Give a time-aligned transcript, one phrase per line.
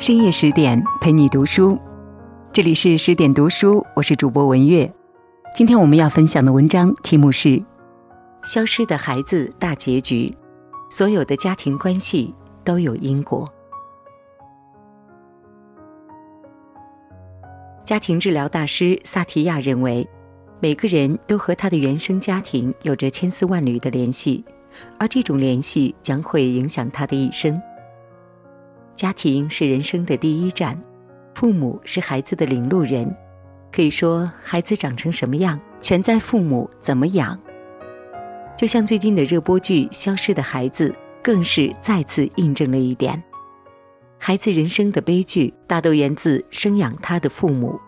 [0.00, 1.78] 深夜十点陪你读书，
[2.54, 4.90] 这里是十点读书，我是主播文月。
[5.54, 7.48] 今天我们要分享的文章题目是
[8.42, 10.34] 《消失的孩子大结局》，
[10.96, 12.34] 所有的家庭关系
[12.64, 13.46] 都有因果。
[17.84, 20.08] 家庭治疗大师萨提亚认为，
[20.60, 24.42] 每个人都和他的原生家庭有着千丝万缕的联系，
[24.98, 27.60] 而这种联系将会影响他的一生。
[29.00, 30.78] 家庭是人生的第一站，
[31.34, 33.10] 父母是孩子的领路人。
[33.72, 37.40] 可以说，孩子长成什么样，全在父母怎么养。
[38.58, 40.90] 就像最近的热播剧《消失的孩子》，
[41.22, 43.24] 更是再次印证了一点：
[44.18, 47.80] 孩子人生的悲剧，大都源自生养他的父母。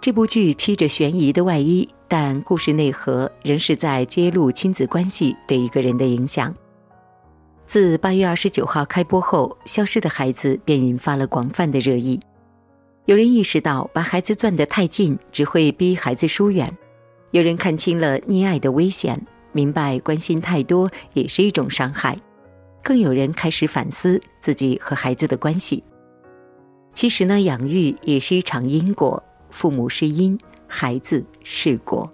[0.00, 6.54] 这部剧披着悬疑的外衣，但故事内核仍是在揭露亲子关系对一个人的影响。
[7.74, 12.20] 自八月二十九号开播后，《消失的孩子》便引发了广泛的热议。
[13.06, 16.68] 有人意识到把孩子攥得太近只会逼孩子疏远；
[17.32, 22.14] 有人看清了溺爱的危险，明白关心太多也是一种伤害；
[22.80, 25.82] 更有人开始反思自己和孩子的关系。
[26.94, 32.08] 其实呢，养育也是一场因果，父母是因，孩子是果。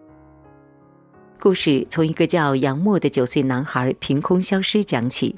[1.39, 5.37] 故事从一个叫杨默的九岁男孩凭空消失讲起。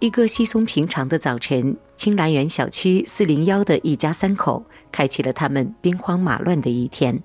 [0.00, 7.20] 一个稀松平常的早晨，青兰园小区四零幺的一家三口开启了他们兵荒马乱的一天。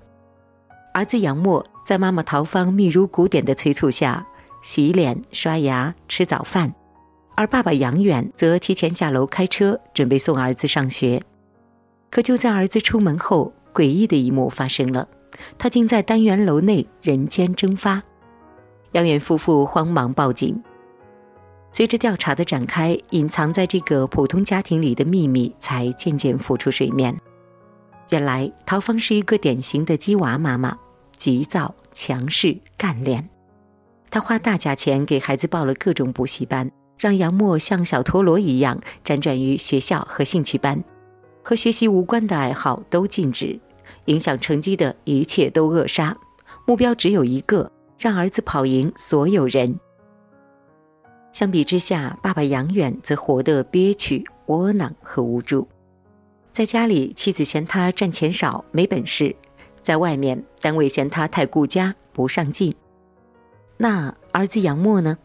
[0.92, 4.26] 儿子杨默在妈妈陶芳密如鼓点的催促下，
[4.64, 6.74] 洗脸、刷牙、吃早饭，
[7.36, 11.22] 而爸爸杨远则提前下楼开车，准备送儿子上学。
[12.10, 15.08] 可就在儿子出门后，诡异的一幕发生了，
[15.60, 18.02] 他竟在单元楼内人间蒸发。
[18.94, 20.60] 杨远夫妇慌忙报警。
[21.74, 27.20] 随着调查的展开，隐藏在这个普通家庭里的秘密才渐渐浮出水面。
[28.10, 30.78] 原来，陶芳是一个典型的鸡娃妈妈，
[31.18, 33.28] 急躁、强势、干练。
[34.12, 40.84] 她花大价钱给孩子报了各种补习班，让杨默像小陀螺一样辗转于学校和兴趣班，
[41.42, 43.59] 和学习无关的爱好都禁止，
[44.06, 46.16] 影响成绩的一切都扼杀，
[46.68, 49.80] 目标只有一个：让儿子跑赢所有人。
[51.34, 55.68] 相比之下，爸爸杨远则活得憋屈、窝囊和无助。
[56.52, 59.36] 在家里，妻子嫌他赚钱少、没本事；
[59.82, 62.74] 在外面，单位嫌他太顾家、不上进。
[63.78, 65.18] 那儿子杨默呢？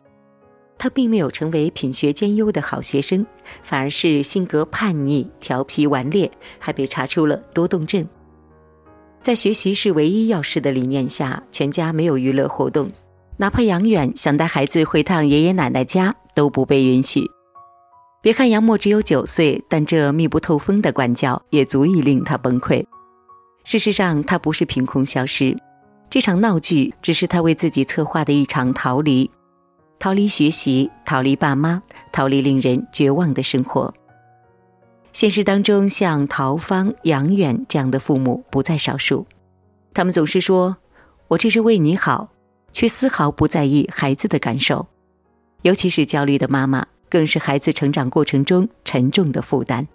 [0.78, 3.26] 他并没有成为品学兼优的好学生，
[3.62, 8.08] 反而是性格叛逆、调皮顽劣，还被查出了多动症。
[9.20, 12.90] 在学习是唯一要事的理念下，全家没有娱乐活动。
[13.40, 17.24] 哪怕杨远想带孩子回趟爷爷奶奶家，都不被允许。
[18.20, 22.84] 别看杨默只有九岁，但这密不透风的管教也足以令他崩溃。
[23.62, 25.56] 事实上，他不是凭空消失，
[26.10, 29.30] 这场闹剧只是他为自己策划的一场逃离，
[30.00, 33.94] 逃离学习，逃离爸妈，逃离令人绝望的生活。
[35.12, 39.28] 现实当中，像陶芳、杨远这样的父母不在少数，
[39.94, 40.78] 他们总是说
[41.28, 42.30] ：“我这是为你好。”
[42.78, 44.86] 却丝毫不在意孩子的感受，
[45.62, 49.88] 尤其是焦虑的妈妈，更是孩子成长过程中沉重的负担。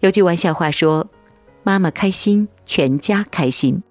[0.00, 1.06] 有句玩笑话说
[1.62, 3.82] ：“妈妈开心，全家开心。”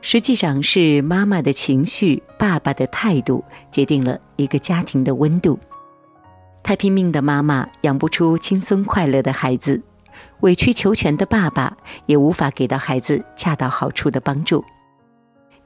[0.00, 5.58] 实际上是妈妈的情绪、爸爸的态度决定了一个家庭的温度。
[6.62, 9.82] 太拼命的妈妈养不出轻松快乐的孩子，
[10.40, 14.64] 委曲求全的爸爸也无法给到孩子恰到好处的帮助。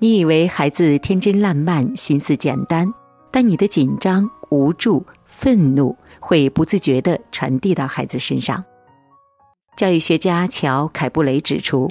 [0.02, 2.92] 你以为孩子天真烂漫、心思简单，
[3.30, 8.64] 但你的紧张、无助、愤怒会不自觉地传递到孩子身上。
[9.76, 11.88] 教育学家乔·凯布雷指出，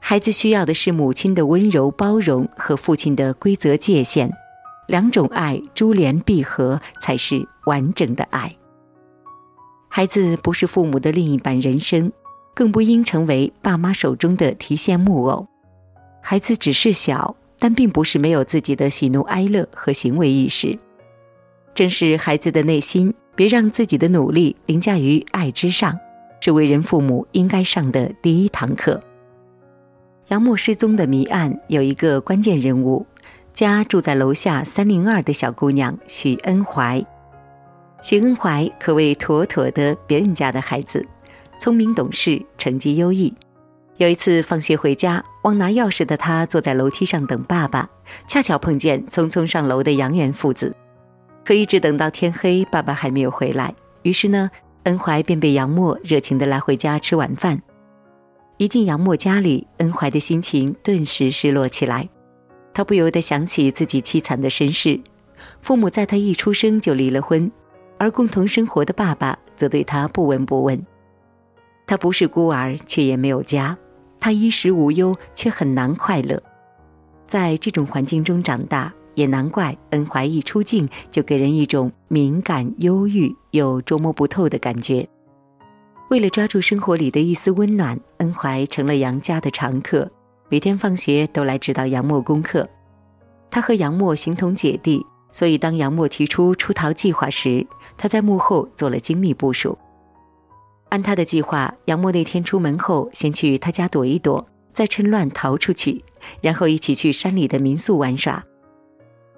[0.00, 4.32] 孩子需要的是母亲的温柔包容和父亲的规则界限，
[4.88, 8.56] 两种爱珠联璧合才是完整的爱。
[9.88, 12.10] 孩子不是父母的另一半人生，
[12.56, 15.46] 更不应成为爸妈手中的提线木偶。
[16.30, 20.78] 孩子只是小，但并不是没有自己的喜怒哀乐和行为意识。
[21.74, 25.98] 正是孩子的内心，别让自己的努力凌驾于爱之上，
[26.40, 29.02] 是为人父母应该上的第一堂课。
[30.28, 33.04] 杨默失踪的谜案有一个关键人物，
[33.52, 37.04] 家住在楼下三零二的小姑娘许恩怀。
[38.02, 41.04] 许恩怀可谓妥妥的别人家的孩子，
[41.58, 43.34] 聪明懂事，成绩优异。
[44.00, 47.86] 有一次放学回家，忘拿钥匙的他坐在楼梯上等爸爸，
[48.26, 50.74] 恰巧碰见匆匆上楼的杨元父子。
[51.44, 53.74] 可一直等到天黑，爸爸还没有回来。
[54.00, 54.50] 于是呢，
[54.84, 57.60] 恩怀便被杨默热情地拉回家吃晚饭。
[58.56, 62.08] 一进杨默家里，恩怀的心情顿时失落起来。
[62.72, 64.98] 他不由得想起自己凄惨的身世：
[65.60, 67.52] 父母在他一出生就离了婚，
[67.98, 70.82] 而共同生活的爸爸则对他不闻不问。
[71.86, 73.76] 他不是孤儿，却也没有家；
[74.20, 76.40] 他衣食无忧，却很难快乐。
[77.26, 78.92] 在这种环境中长大。
[79.16, 85.06] 也难怪恩怀一出镜就给人一种敏感、忧郁又捉摸不透的感觉。
[86.10, 90.10] 为了抓住生活里的一丝温暖，恩怀成了杨家的常客，
[90.48, 92.66] 每天放学都来指导杨默功课。
[93.50, 97.66] 他和杨默形同姐弟，所以当杨默提出出逃计划时，
[97.98, 99.76] 他在幕后做了精密部署。
[100.90, 106.04] 按他的计划，杨默那天出门后，先去他家躲一躲，再趁乱逃出去，
[106.40, 108.44] 然后一起去山里的民宿玩耍。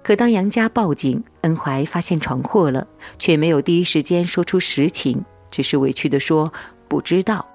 [0.03, 2.85] 可当杨家报警，恩怀发现闯祸了，
[3.17, 6.51] 却没有第一时间说出实情，只是委屈地说
[6.87, 7.45] 不知道。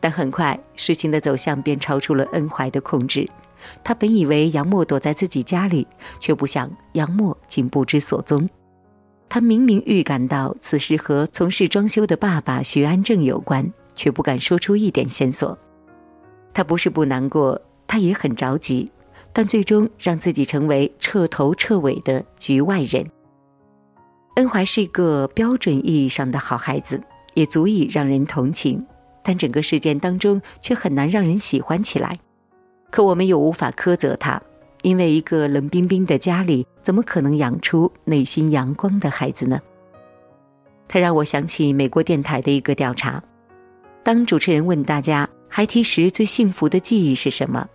[0.00, 3.28] 但很快，事情的走向便超出了恩怀的控制。
[3.82, 5.86] 他本以为杨默躲在自己家里，
[6.20, 8.48] 却不想杨默竟不知所踪。
[9.28, 15.58] 他明明预感到此事和从事装修的爸爸徐安正有关，却不敢说出一点线索。
[16.54, 18.90] 他不是不难过，他也很着急。
[19.32, 23.06] 但最终让自己成为彻头彻尾的局外人。
[24.36, 26.98] 恩怀是一个标准意义上的好孩子，
[27.34, 28.82] 也足以让人同情，
[29.22, 32.18] 但整个事件当中却很难让人喜欢起来。
[32.90, 34.42] 可我们又无法苛责他，
[34.82, 39.58] 因为一个冷冰冰的家里，怎么可能养出内心阳光的孩子呢？
[40.88, 43.22] 他让我想起美国电台的一个调查：
[44.04, 47.68] 当主持人问大家孩提时最幸福的记忆是什么？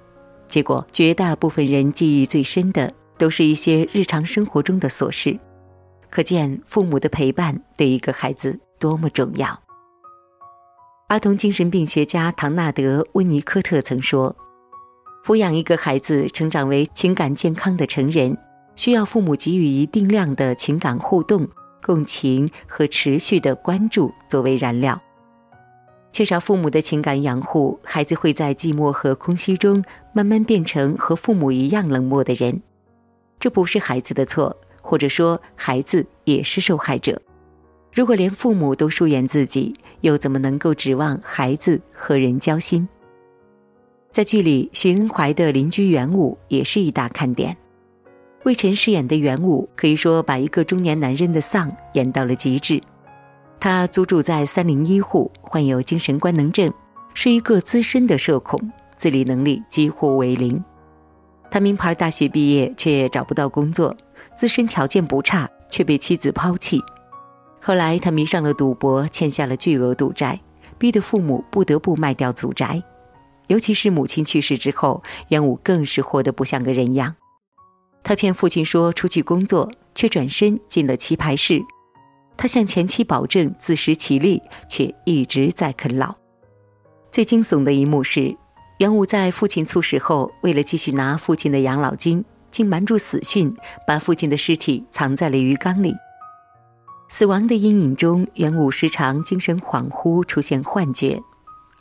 [0.47, 5.37] 结果，绝大部分人记忆最深的都是一些日常生活中的琐事，
[6.09, 9.59] 可见父母的陪伴对一个孩子多么重要。
[11.07, 14.33] 儿童精神病学家唐纳德·温尼科特曾说
[15.23, 18.35] ：“抚养一个孩子成长为情感健康的成人，
[18.75, 21.47] 需要父母给予一定量的情感互动、
[21.83, 24.99] 共情和持续的关注作为燃料。”
[26.11, 29.81] 缺少父母的情感养护，孩子会在寂寞和空虚中
[30.11, 32.61] 慢慢变成和父母一样冷漠的人。
[33.39, 37.21] 这不是孩子的错，或者说孩子也是受害者。
[37.93, 42.87] 如果连父母都疏远自己，又怎么能够指望孩子和人交心？
[44.11, 47.55] 在剧里，徐恩怀的邻居元武也是一大看点。
[48.43, 52.81] 魏晨饰演的元武，可以说把一个中年男人的丧演到了极致。
[53.57, 56.73] 他租住在三零一户，患有精神官能症，
[57.13, 58.59] 是一个资深的社恐，
[58.97, 60.61] 自理能力几乎为零。
[61.49, 63.95] 他名牌大学毕业，却找不到工作，
[64.35, 66.81] 自身条件不差，却被妻子抛弃。
[67.61, 70.41] 后来他迷上了赌博，欠下了巨额赌债，
[70.77, 72.83] 逼得父母不得不卖掉祖宅。
[73.47, 77.15] 尤其是母亲去世之后，元武更是活得不像个人样。
[78.03, 81.61] 他骗父亲说出去工作，却转身进了棋牌室。
[82.37, 86.15] 他向前妻保证自食其力，却一直在啃老。
[87.11, 88.35] 最惊悚的一幕是，
[88.79, 93.55] 元武在父亲猝死后，为了继续拿父亲的养老金，竟瞒住死讯，
[93.85, 95.93] 把父亲的尸体藏在了鱼缸里。
[97.09, 101.21] 死亡的阴影中，元武时常精神恍惚，出现幻觉，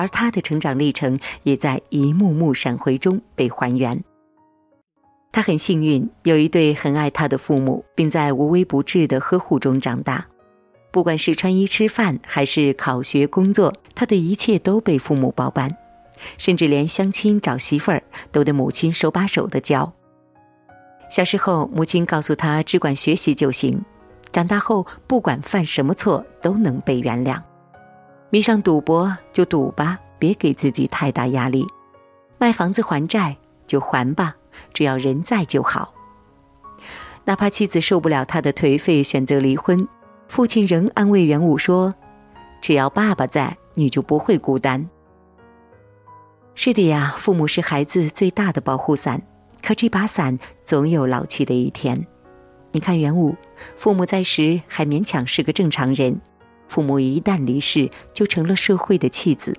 [0.00, 4.02] 而他的成长历程也在一幕幕闪回中被还原。
[5.30, 10.26] 他很幸运，有一对很爱他的父母，并在无微不至的呵护中长大。
[10.90, 15.76] 不管是穿衣吃饭还是考学工作，他的一切都被父母包办，
[16.38, 18.02] 甚至连相亲找媳妇儿
[18.33, 19.92] 都得母亲手把手的教。
[21.11, 23.85] 小时候，母亲告诉他只管学习就行，
[24.33, 27.42] 长大后不管犯什么错都能被原谅。
[28.30, 31.64] 迷上赌博就赌吧，别给自己太大压力；
[32.38, 34.37] 卖房子还债就还吧，
[34.72, 35.92] 只要人在就好。
[37.25, 39.87] 哪怕妻子受不了他的颓废，选择离婚。
[40.28, 41.92] 父亲仍安慰元武说
[42.62, 44.88] ：“只要爸爸在，你就不会孤单。”
[46.54, 49.20] 是的呀，父母是孩子最大的保护伞，
[49.60, 52.06] 可这把伞总有老去的一天。
[52.70, 53.34] 你看元武，
[53.76, 56.20] 父母在时还勉强是个正常人，
[56.71, 59.53] 父母一旦离世，就成了社会的弃子。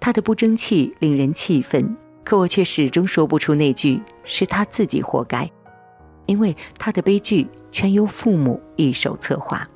[0.00, 1.94] 他的不争气令人气愤，
[2.24, 5.50] 可我却始终说不出那句是他自己活该，
[6.24, 7.46] 因为他的悲剧。
[7.72, 9.68] 全由父母一手策划。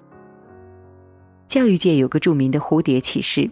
[1.47, 3.51] 教育界有个著名的蝴蝶启示：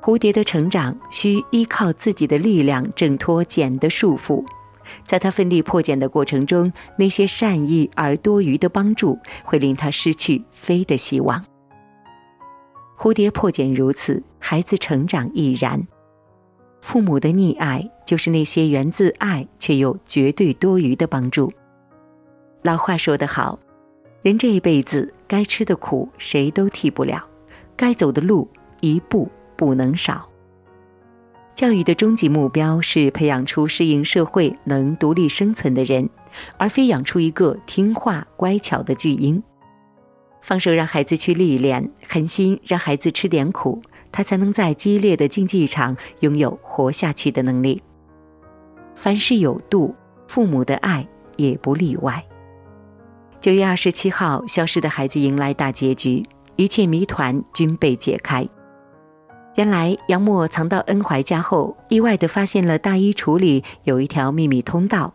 [0.00, 4.42] 蝴蝶的成长需依靠自己的力量挣脱茧的束缚，
[5.06, 11.44] 在他奋力破茧的过程中，那些善意而多余的帮助会令他失去飞的希望。
[13.02, 15.88] 蝴蝶破茧如此，孩子成长亦然。
[16.82, 21.50] 父母的溺爱，就是那些源自爱却又绝对多余的帮助。
[22.60, 23.58] 老话说得好，
[24.20, 27.26] 人这一辈子该吃的苦谁都替不了，
[27.74, 28.46] 该走的路
[28.82, 29.26] 一步
[29.56, 30.28] 不能少。
[31.54, 36.06] 教育的终极目标是培养出适应社会、能独立生存的人，
[36.58, 39.42] 而非养出一个听话乖巧的巨婴。
[40.40, 47.82] 放手让孩子去历练，狠心让孩子吃点苦，他才能在激烈的竞技场拥有活下去的能力。
[48.94, 49.94] 凡事有度，
[50.26, 51.06] 父母的爱
[51.36, 52.24] 也不例外。
[53.40, 56.24] 九月二十七号，消失的孩子迎来大结局，
[56.56, 58.46] 一切谜团均被解开。
[59.56, 65.14] 原来杨默藏到恩怀家后，意外地发现了大衣橱里有一条秘密通道。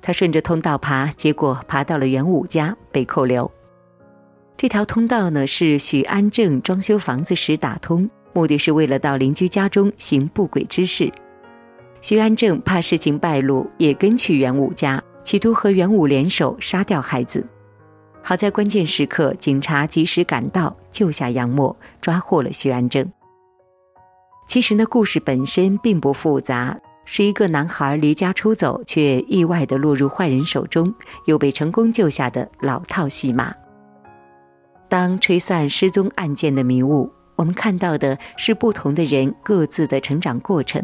[0.00, 3.50] 他顺着通道爬，结果爬到了元武家，被扣留。
[4.56, 11.12] 这条通道呢，是许安正装修房子时打通，目的是为了到邻居家中行不轨之事。
[12.00, 17.44] 许安正怕事情败露，也跟去元武家，企图和元武联手杀掉孩子。
[18.22, 23.10] 好在关键时刻，警察及时赶到，救下杨默，抓获了许安正。
[24.46, 30.94] 其实呢，故事本身并不复杂，是一个男孩离家出走，却意外的落入坏人手中，
[31.26, 33.52] 又被成功救下的老套戏码。
[34.94, 40.80] 当吹散失踪案件的迷雾，我们看到的是不同的人各自的成长过程。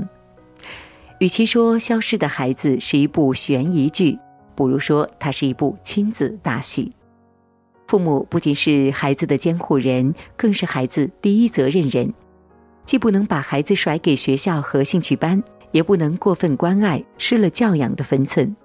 [1.20, 4.18] 与其说《消失的孩子》是一部悬疑剧，
[4.56, 6.92] 不如说它是一部亲子大戏。
[7.86, 12.12] 父母不仅是孩子的监护人，更是孩子第一责任人。
[12.84, 15.40] 既不能把孩子甩给学校和兴趣班，
[15.70, 18.56] 也不能过分关爱，失了教养的分寸，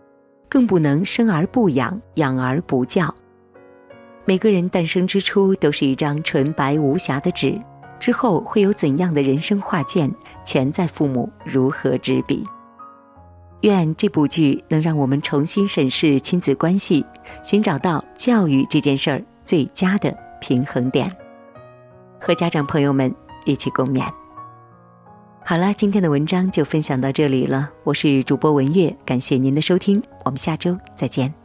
[0.50, 3.14] 更不能生而不养，养而不教。
[4.26, 7.60] 每个人诞生之初都是一张纯白无瑕的纸，
[8.00, 10.12] 之后会有怎样的人生画卷，
[10.44, 12.46] 全在父母如何执笔。
[13.62, 17.06] 愿这部剧能让我们重新审视亲子关系，
[17.44, 21.12] 寻找到教育这件事儿最佳的平衡点，
[22.20, 23.14] 和家长朋友们。
[23.48, 24.04] 一起共勉。
[25.44, 27.70] 好了，今天的文章就分享到这里了。
[27.84, 31.45] 我是主播文月，感谢您的收听，我们下周再见。